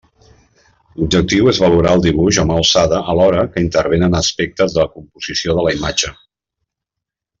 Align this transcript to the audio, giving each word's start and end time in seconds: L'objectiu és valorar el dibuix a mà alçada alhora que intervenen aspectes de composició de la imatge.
L'objectiu 1.01 1.49
és 1.51 1.59
valorar 1.63 1.91
el 1.97 2.01
dibuix 2.05 2.39
a 2.43 2.45
mà 2.51 2.57
alçada 2.61 3.01
alhora 3.13 3.43
que 3.53 3.65
intervenen 3.67 4.19
aspectes 4.21 4.77
de 4.79 4.87
composició 4.95 5.59
de 5.61 5.67
la 5.69 5.75
imatge. 5.81 6.11